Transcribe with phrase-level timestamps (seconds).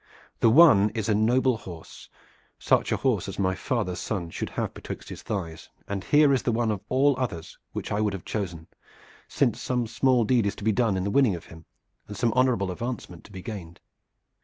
[0.39, 2.09] The one is a noble horse,
[2.57, 6.41] such a horse as my father's son should have betwixt his thighs, and here is
[6.41, 8.65] the one of all others which I would have chosen,
[9.27, 11.65] since some small deed is to be done in the winning of him,
[12.07, 13.79] and some honorable advancement to be gained.